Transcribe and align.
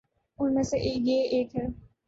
ان 0.39 0.53
میں 0.53 0.63
سے 0.63 0.77
یہ 0.79 1.23
ایک 1.31 1.55
ہے۔ 1.55 1.65